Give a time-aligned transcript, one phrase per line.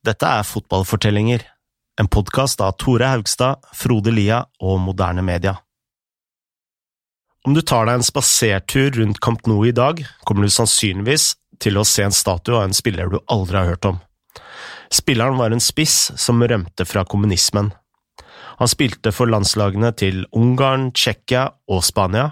[0.00, 1.42] Dette er Fotballfortellinger,
[2.00, 5.58] en podkast av Tore Haugstad, Frode Lia og Moderne Media.
[7.44, 11.76] Om du tar deg en spasertur rundt Camp Nou i dag, kommer du sannsynligvis til
[11.76, 13.98] å se en statue av en spiller du aldri har hørt om.
[14.88, 17.68] Spilleren var en spiss som rømte fra kommunismen.
[18.56, 22.30] Han spilte for landslagene til Ungarn, Tsjekkia og Spania,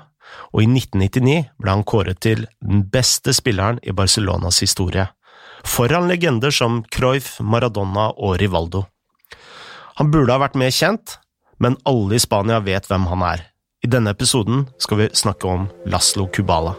[0.56, 5.04] og i 1999 ble han kåret til den beste spilleren i Barcelonas historie,
[5.66, 8.86] foran legender som Cruyff, Maradona og Rivaldo.
[9.98, 11.18] Han burde ha vært mer kjent,
[11.58, 13.46] men alle i Spania vet hvem han er.
[13.82, 16.76] I denne episoden skal vi snakke om Laslo Kubala.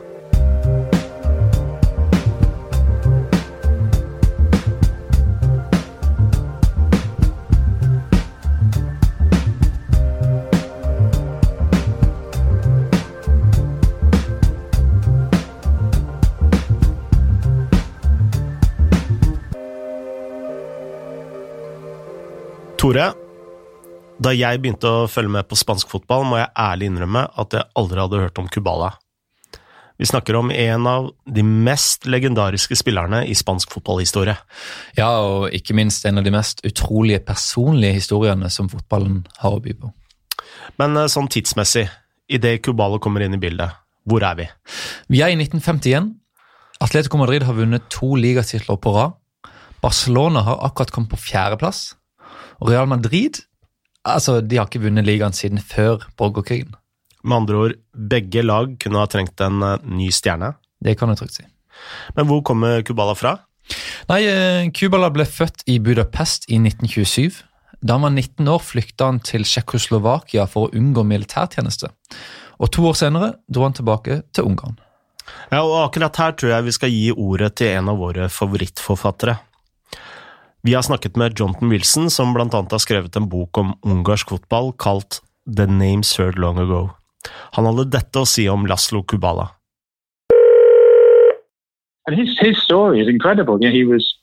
[22.89, 23.11] Tore,
[24.17, 27.67] da jeg begynte å følge med på spansk fotball, må jeg ærlig innrømme at jeg
[27.77, 28.87] aldri hadde hørt om Kubala.
[30.01, 34.33] Vi snakker om en av de mest legendariske spillerne i spansk fotballhistorie.
[34.97, 39.61] Ja, og ikke minst en av de mest utrolige personlige historiene som fotballen har å
[39.61, 39.91] by på.
[40.81, 41.85] Men eh, sånn tidsmessig,
[42.25, 43.77] idet Kubala kommer inn i bildet,
[44.09, 44.49] hvor er vi?
[45.13, 46.09] Vi er i 1951.
[46.81, 49.13] Atletico Madrid har vunnet to ligatitler på rad.
[49.77, 51.91] Barcelona har akkurat kommet på fjerdeplass.
[52.59, 53.41] Og Real Madrid
[54.07, 56.75] altså, de har ikke vunnet ligaen siden før borgerkrigen.
[57.23, 60.53] Med andre ord, begge lag kunne ha trengt en uh, ny stjerne.
[60.79, 61.45] Det kan jeg trygt si.
[62.15, 63.35] Men hvor kommer Kubala fra?
[64.09, 67.43] Nei, uh, Kubala ble født i Budapest i 1927.
[67.79, 71.91] Da han var 19 år, flykta han til Tsjekkoslovakia for å unngå militærtjeneste.
[72.59, 74.79] Og to år senere dro han tilbake til Ungarn.
[75.51, 79.37] Ja, og akkurat her tror jeg vi skal gi ordet til en av våre favorittforfattere.
[80.63, 84.29] Vi har snakket med Jonathan Wilson, som blant annet har skrevet en bok om ungarsk
[84.29, 86.89] fotball kalt The Names Heard Long Ago.
[87.55, 89.53] Han hadde dette å si om Laslo Kubala.
[92.07, 93.57] And his, his story is incredible.
[93.57, 94.15] Know, he was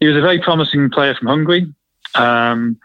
[0.00, 1.74] he was a very promising player from.
[2.14, 2.78] Um,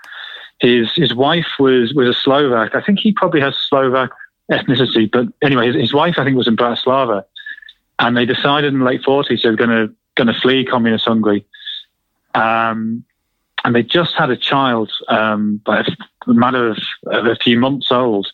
[1.14, 2.74] wife was was a Slovak.
[2.74, 4.10] I think he probably has Slovak
[4.52, 7.24] ethnicity, but anyway, his, his wife I think was in Bratislava,
[8.00, 11.06] and they decided in the late forties they were going to going to flee communist
[11.06, 11.46] Hungary
[12.36, 13.04] um,
[13.64, 15.82] and they just had a child, um, by
[16.28, 16.78] a matter of,
[17.08, 18.28] of, a few months old.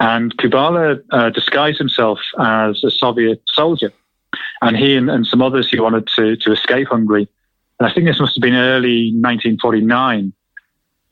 [0.00, 3.92] And Kubala uh, disguised himself as a Soviet soldier.
[4.60, 7.28] And he and, and some others who wanted to, to escape Hungary,
[7.78, 10.32] and I think this must have been early 1949,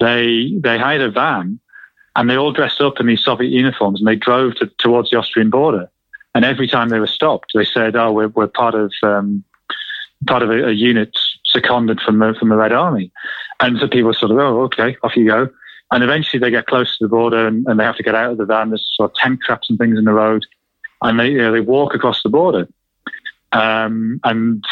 [0.00, 1.58] they, they hired a van
[2.14, 5.18] and they all dressed up in these Soviet uniforms and they drove to, towards the
[5.18, 5.90] Austrian border.
[6.34, 9.44] And every time they were stopped, they said, "Oh, we're, we're part of um,
[10.26, 11.14] part of a, a unit
[11.52, 13.12] seconded from the from the Red Army.
[13.60, 15.48] And so people sort of, oh, okay, off you go.
[15.90, 18.32] And eventually they get close to the border and, and they have to get out
[18.32, 18.70] of the van.
[18.70, 20.44] There's sort of tent traps and things in the road,
[21.02, 22.66] and they you know, they walk across the border.
[23.52, 24.64] Um, and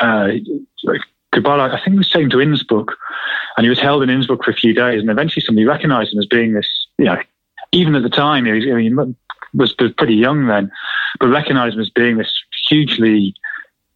[0.00, 0.32] uh,
[1.32, 2.96] Kubala, I think he was taken to Innsbruck,
[3.56, 5.00] and he was held in Innsbruck for a few days.
[5.00, 7.18] And eventually somebody recognised him as being this, you know,
[7.72, 9.16] even at the time, he was, mean,
[9.54, 10.70] was pretty young then,
[11.20, 12.32] but recognised him as being this
[12.68, 13.34] hugely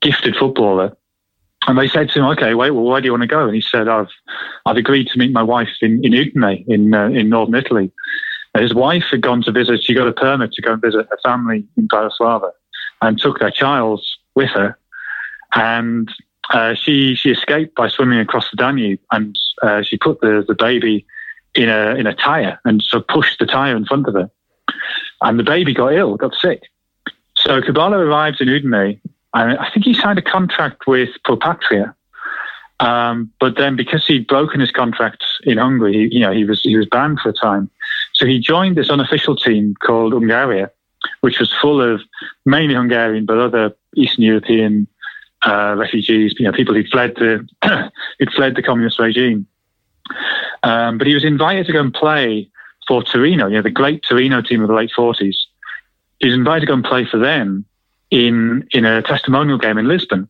[0.01, 0.97] gifted footballer
[1.66, 3.54] and they said to him, "Okay, wait, well, where do you want to go?" And
[3.54, 4.10] he said, "I've
[4.66, 7.93] I've agreed to meet my wife in in Udine in uh, in northern Italy."
[8.54, 11.06] And his wife had gone to visit; she got a permit to go and visit
[11.10, 12.50] her family in Bratislava,
[13.03, 14.03] and took their child
[14.34, 14.78] with her.
[15.54, 16.10] And
[16.53, 20.54] uh, she she escaped by swimming across the Danube, and uh, she put the the
[20.54, 21.06] baby
[21.54, 24.31] in a in a tire and so pushed the tire in front of her,
[25.20, 26.62] and the baby got ill, got sick.
[27.37, 29.00] So Kubala arrives in Udine
[29.33, 31.95] I think he signed a contract with Propatria.
[32.81, 36.63] Um, but then because he'd broken his contract in Hungary, he, you know, he was,
[36.63, 37.71] he was banned for a time.
[38.15, 40.71] So he joined this unofficial team called Ungaria,
[41.21, 42.01] which was full of
[42.45, 44.89] mainly Hungarian, but other Eastern European
[45.47, 47.47] uh, refugees, you know, people who'd fled the,
[48.19, 49.47] who'd fled the communist regime.
[50.62, 52.49] Um, but he was invited to go and play
[52.88, 55.37] for Torino, you know, the great Torino team of the late 40s.
[56.19, 57.65] He was invited to go and play for them
[58.11, 60.29] in in a testimonial game in Lisbon,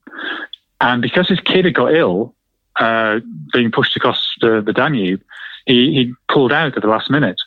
[0.80, 2.34] and because his kid had got ill,
[2.78, 3.20] uh,
[3.52, 5.22] being pushed across the, the Danube,
[5.66, 7.40] he, he pulled out at the last minute,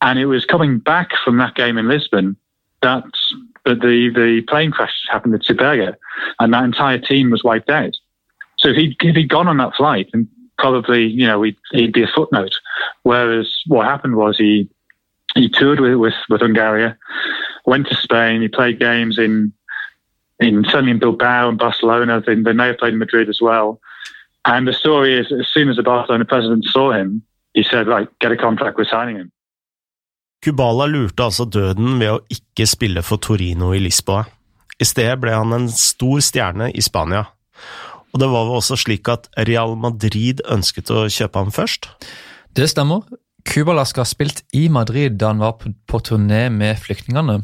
[0.00, 2.36] and it was coming back from that game in Lisbon
[2.82, 3.04] that
[3.64, 5.96] that the the plane crash happened at Siberga,
[6.38, 7.96] and that entire team was wiped out.
[8.58, 10.28] So if he if he'd gone on that flight, and
[10.58, 12.54] probably you know he'd, he'd be a footnote.
[13.02, 14.68] Whereas what happened was he
[15.34, 16.96] he toured with with, with Hungaria,
[17.66, 18.42] went to Spain.
[18.42, 19.52] He played games in
[20.40, 22.20] in certainly in Bilbao and Barcelona.
[22.20, 23.80] They, they may have played in Madrid as well.
[24.44, 27.22] And the story is, as soon as the Barcelona president saw him,
[27.54, 28.76] he said, "Right, get a contract.
[28.78, 29.30] We're signing him."
[30.44, 34.26] Kubala lurte altså døden ved å ikke spille for Torino i Lisboa.
[34.76, 37.24] I stedet ble han en stor stjerne i Spania.
[38.12, 41.88] Og det var vel også slik at Real Madrid ønsket å kjøpe ham først?
[42.54, 43.06] Det stemmer.
[43.48, 47.40] Kubala skal ha spilt i Madrid da han var på, på turné med flyktningene.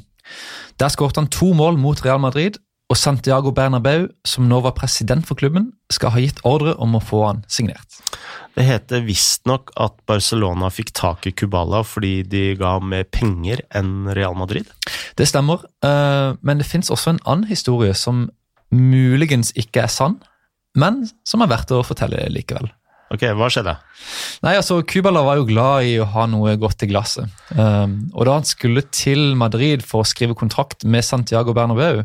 [0.80, 2.58] Der skåret han to mål mot Real Madrid,
[2.90, 7.02] og Santiago Bernabeu, som nå var president for klubben, skal ha gitt ordre om å
[7.02, 8.00] få han signert.
[8.58, 14.10] Det heter visstnok at Barcelona fikk tak i Kubala fordi de ga mer penger enn
[14.18, 14.66] Real Madrid.
[15.14, 18.26] Det stemmer, eh, men det fins også en annen historie som
[18.74, 20.18] muligens ikke er sann,
[20.74, 22.72] men som er verdt å fortelle likevel.
[23.10, 23.72] Ok, hva skjedde?
[24.46, 27.26] Nei, altså, Kubala var jo glad i å ha noe godt i glasset.
[27.58, 32.04] Um, og da han skulle til Madrid for å skrive kontrakt med Santiago Bernabeu,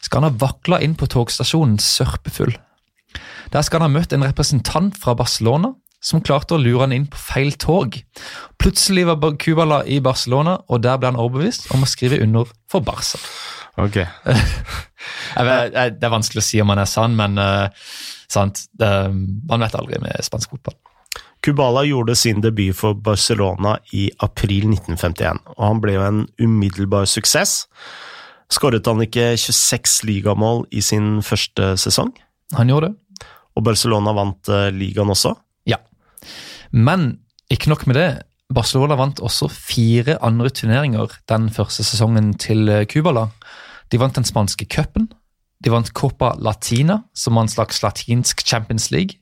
[0.00, 2.56] skal han ha vakla inn på togstasjonen sørpefull.
[3.52, 5.74] Der skal han ha møtt en representant fra Barcelona
[6.06, 7.98] som klarte å lure han inn på feil tog.
[8.60, 12.84] Plutselig var Kubala i Barcelona, og der ble han overbevist om å skrive under for
[12.84, 13.20] Barca.
[13.82, 14.00] Ok.
[15.46, 17.68] Vet, det er vanskelig å si om han er sann, men uh,
[18.32, 18.88] sant, det,
[19.48, 20.78] man vet aldri med spansk fotball.
[21.44, 27.06] Kubala gjorde sin debut for Barcelona i april 1951, og han ble jo en umiddelbar
[27.10, 27.66] suksess.
[28.52, 32.12] Skåret han ikke 26 ligamål i sin første sesong?
[32.56, 33.26] Han gjorde det.
[33.56, 35.32] Og Barcelona vant eh, ligaen også?
[35.68, 35.80] Ja.
[36.70, 37.16] Men
[37.52, 38.08] ikke nok med det.
[38.54, 43.28] Barcelona vant også fire andre turneringer den første sesongen til eh, Kubala.
[43.92, 45.10] De vant den spanske cupen.
[45.64, 49.20] De vant Copa Latina, som var en slags latinsk Champions League.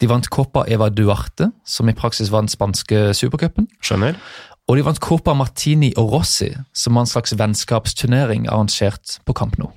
[0.00, 3.68] De vant Copa Eva Duarte, som i praksis var den spanske supercupen.
[3.84, 4.18] Skjønner?
[4.68, 9.58] Og de vant Copa Martini og Rossi, som var en slags vennskapsturnering arrangert på Camp
[9.60, 9.70] Nou.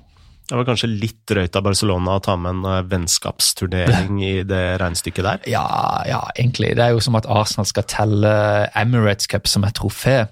[0.48, 4.62] Det var kanskje litt drøyt av Barcelona å ta med en eh, vennskapsturnering i det
[4.80, 5.42] regnestykket der.
[5.52, 5.66] Ja,
[6.08, 6.70] ja, egentlig.
[6.78, 8.32] Det er jo som at Arsenal skal telle
[8.72, 10.22] Emirates Cup som et trofé.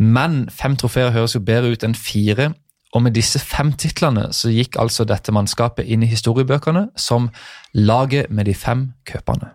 [0.00, 2.54] Men fem trofeer høres jo bedre ut enn fire.
[2.94, 7.28] Og med disse fem titlene så gikk altså dette mannskapet inn i historiebøkene som
[7.74, 9.50] laget med de fem cupene.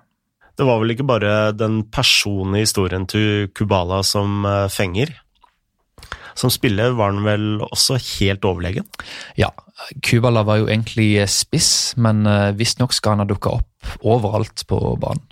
[0.59, 5.13] Det var vel ikke bare den personlige historien til Kubala som eh, fenger?
[6.35, 8.87] Som spiller var han vel også helt overlegen?
[9.39, 9.53] Ja,
[10.03, 14.81] Kubala var jo egentlig spiss, men eh, visstnok skal han ha dukka opp overalt på
[14.99, 15.23] banen.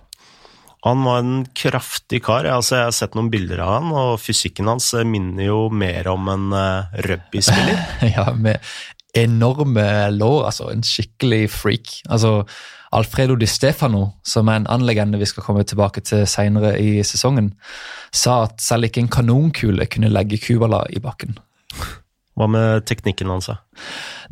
[0.87, 2.47] Han var en kraftig kar.
[2.49, 6.31] Altså, jeg har sett noen bilder av han, og fysikken hans minner jo mer om
[6.31, 7.83] en uh, rugbyspiller.
[8.15, 8.63] Ja, med
[9.17, 11.99] enorme lår, altså en skikkelig freak.
[12.09, 12.43] Altså,
[12.95, 17.51] Alfredo Di Stefano, som er en annen vi skal komme tilbake til senere i sesongen,
[18.15, 21.35] sa at selv ikke en kanonkule kunne legge Kubala i bakken.
[22.37, 23.49] Hva med teknikken hans?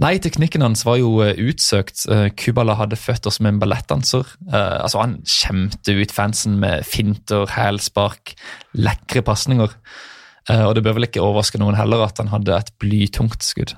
[0.01, 2.05] Nei, teknikken hans var jo eh, utsøkt.
[2.11, 4.27] Eh, Kubala hadde føtter som en ballettdanser.
[4.51, 8.35] Eh, altså, han skjemte ut fansen med finter, hælspark,
[8.77, 9.73] lekre pasninger.
[10.51, 13.73] Eh, og det bør vel ikke overraske noen heller at han hadde et blytungt skudd.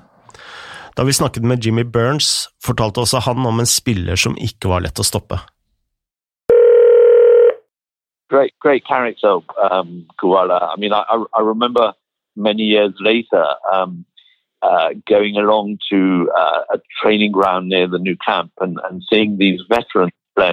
[0.98, 4.84] Da vi snakket med Jimmy Burns, fortalte også han om en spiller som ikke var
[4.84, 5.40] lett å stoppe.
[8.28, 9.40] great, great character,
[9.70, 10.70] um, Kuala.
[10.72, 11.94] I mean, I, I I remember
[12.36, 14.04] many years later um,
[14.62, 19.38] uh, going along to uh, a training ground near the new camp and, and seeing
[19.38, 20.52] these veterans play.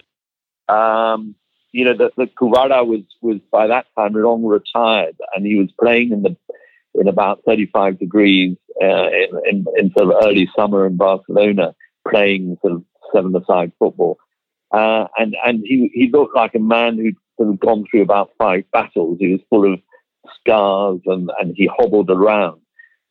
[0.67, 1.35] Um,
[1.71, 5.69] you know, that the Kuwara was was by that time long retired, and he was
[5.79, 6.37] playing in the
[6.93, 11.75] in about 35 degrees uh, in, in, in sort of early summer in Barcelona,
[12.07, 14.17] playing sort of seven-a-side football.
[14.71, 18.31] Uh, and and he he looked like a man who'd sort of gone through about
[18.37, 19.17] five battles.
[19.19, 19.79] He was full of
[20.39, 22.61] scars and, and he hobbled around.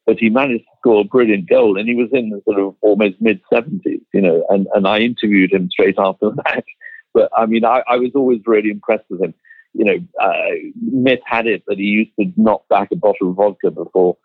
[0.07, 2.75] But he managed to score a brilliant goal and he was in the sort of
[2.83, 6.69] almost mid 70s, you know, and, and I interviewed him straight after the match.
[7.15, 9.35] But I mean, I, I was always really impressed with him.
[9.73, 13.37] You know, uh, myth had it that he used to knock back a bottle of
[13.37, 14.17] vodka before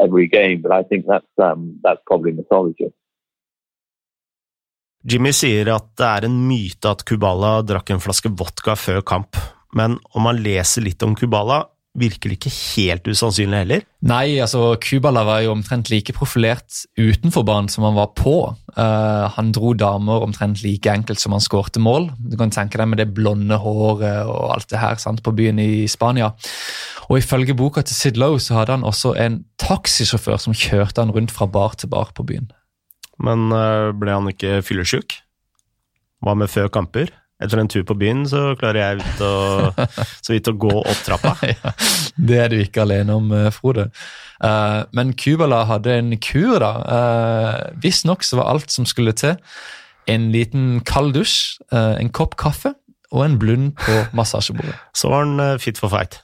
[0.00, 2.92] every game, but I think that's um, that's probably mythology.
[5.06, 9.38] Jimmy sier at det er en myte at Kubala drakk en flaske vodka før kamp,
[9.78, 11.62] men om man leser litt om Kubala,
[11.96, 13.84] virker det ikke helt usannsynlig heller.
[14.06, 18.36] Nei, altså Kubala var jo omtrent like profilert utenfor banen som han var på.
[18.76, 22.10] Uh, han dro damer omtrent like enkelt som han skårte mål.
[22.18, 25.60] Du kan tenke deg med det blonde håret og alt det her sant, på byen
[25.62, 26.32] i Spania.
[27.08, 31.14] Og Ifølge boka til Sid Lowe så hadde han også en taxisjåfør som kjørte han
[31.14, 32.50] rundt fra bar til bar på byen.
[33.22, 35.22] Men uh, ble han ikke fyllesyk?
[36.24, 37.12] Hva med før kamper?
[37.36, 39.32] Etter en tur på byen så klarer jeg ut å,
[40.24, 41.34] så vidt å gå opp trappa.
[41.52, 41.74] ja,
[42.16, 43.90] det er du ikke alene om, eh, Frode.
[44.40, 46.72] Uh, men Kubala hadde en kur, da.
[46.88, 49.36] Uh, Visstnok så var alt som skulle til.
[50.06, 52.70] en liten kald dusj, uh, en kopp kaffe
[53.10, 54.76] og en blund på massasjebordet.
[54.94, 56.20] Så var han fit for fight.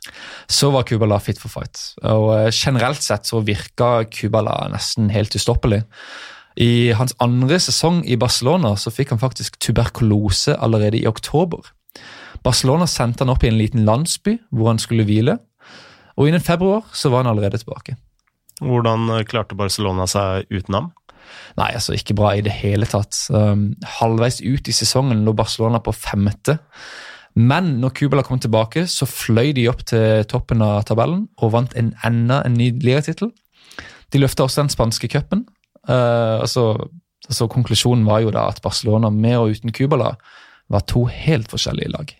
[0.49, 1.81] Så var Kubala fit for fight.
[2.07, 5.83] Og generelt sett så virka Kubala nesten helt ustoppelig.
[6.57, 11.65] I hans andre sesong i Barcelona så fikk han faktisk tuberkulose allerede i oktober.
[12.45, 15.39] Barcelona sendte han opp i en liten landsby hvor han skulle hvile.
[16.19, 17.97] Og innen februar så var han allerede tilbake.
[18.61, 20.91] Hvordan eh, klarte Barcelona seg uten ham?
[21.57, 23.17] Nei, altså ikke bra i det hele tatt.
[23.33, 26.59] Um, halvveis ut i sesongen lå Barcelona på femte.
[27.39, 31.73] Men når Kubala kom tilbake, så fløy de opp til toppen av tabellen og vant
[31.79, 33.33] en enda en ny ligatittel.
[34.13, 35.47] De løfta også den spanske cupen.
[35.89, 36.77] Altså,
[37.29, 40.12] altså, konklusjonen var jo da at Barcelona med og uten Kubala
[40.73, 42.12] var to helt forskjellige lag.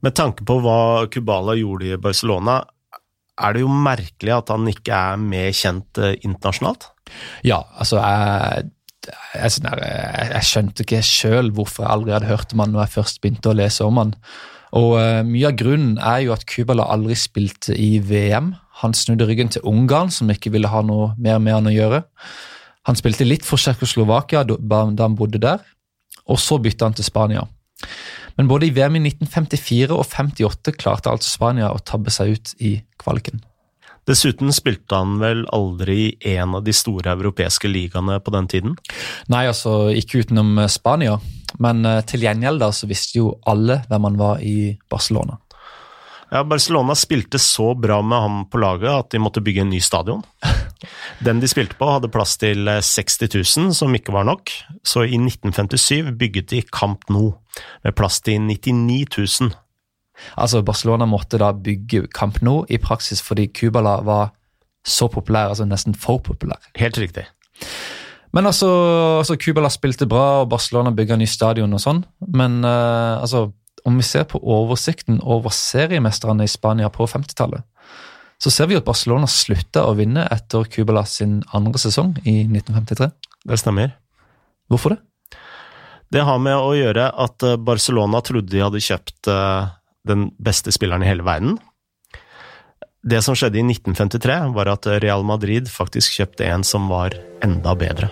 [0.00, 2.60] Med tanke på hva Kubala gjorde i Barcelona,
[3.40, 6.90] er det jo merkelig at han ikke er mer kjent eh, internasjonalt?
[7.46, 8.70] Ja, altså jeg,
[9.34, 9.52] jeg,
[10.34, 13.52] jeg skjønte ikke sjøl hvorfor jeg aldri hadde hørt om han når jeg først begynte
[13.52, 14.14] å lese om han.
[14.78, 18.52] Og uh, Mye av grunnen er jo at Kubala aldri spilte i VM.
[18.84, 22.04] Han snudde ryggen til Ungarn, som ikke ville ha noe mer med han å gjøre.
[22.88, 25.60] Han spilte litt for Tsjekkoslovakia da, han bodde der,
[26.30, 27.44] og så bytta han til Spania.
[28.38, 32.54] Men både i VM i 1954 og 58 klarte altså Spania å tabbe seg ut
[32.64, 33.42] i kvaliken.
[34.08, 38.78] Dessuten spilte han vel aldri i en av de store europeiske ligaene på den tiden?
[39.30, 41.18] Nei, altså ikke utenom Spania.
[41.60, 45.38] Men eh, til gjengjeld da, så visste jo alle hvem han var i Barcelona.
[46.30, 49.80] Ja, Barcelona spilte så bra med ham på laget at de måtte bygge en ny
[49.82, 50.22] stadion.
[51.26, 54.52] Den de spilte på, hadde plass til 60 eh, 000, som ikke var nok,
[54.86, 57.34] så i 1957 bygget de Camp Nou,
[57.84, 59.50] med plass til 99 000.
[60.36, 64.30] Altså, Barcelona måtte da bygge Camp Nou i praksis fordi Kubala var
[64.86, 66.62] så populær, altså nesten for populær.
[66.78, 67.26] Helt riktig.
[68.36, 68.68] Men altså,
[69.18, 73.48] altså Kubala spilte bra, og Barcelona bygga ny stadion og sånn, men uh, altså
[73.88, 77.64] om vi ser på oversikten over seriemesterne i Spania på 50-tallet,
[78.40, 83.10] så ser vi at Barcelona slutta å vinne etter Kubala sin andre sesong i 1953.
[83.50, 83.96] Det stemmer.
[84.70, 85.00] Hvorfor det?
[86.10, 89.68] Det har med å gjøre at eh, Barcelona trodde de hadde kjøpt eh,
[90.08, 91.58] den beste spilleren i hele verden.
[93.00, 97.76] Det som skjedde i 1953, var at Real Madrid faktisk kjøpte en som var enda
[97.78, 98.10] bedre.